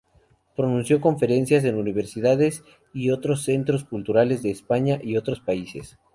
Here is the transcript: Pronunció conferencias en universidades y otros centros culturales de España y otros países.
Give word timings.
Pronunció 0.55 0.99
conferencias 0.99 1.63
en 1.63 1.75
universidades 1.77 2.63
y 2.91 3.11
otros 3.11 3.43
centros 3.43 3.83
culturales 3.83 4.41
de 4.41 4.49
España 4.49 4.99
y 4.99 5.15
otros 5.15 5.41
países. 5.41 5.99